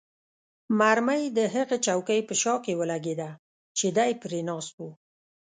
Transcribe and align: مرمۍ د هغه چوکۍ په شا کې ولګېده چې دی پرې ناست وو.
مرمۍ 0.79 1.23
د 1.37 1.39
هغه 1.55 1.75
چوکۍ 1.85 2.19
په 2.27 2.33
شا 2.41 2.53
کې 2.63 2.73
ولګېده 2.79 3.29
چې 3.77 3.87
دی 3.97 4.11
پرې 4.21 4.39
ناست 4.49 4.73
وو. 4.79 4.89